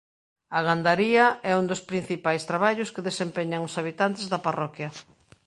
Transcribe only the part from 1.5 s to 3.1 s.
é un dos principais traballos que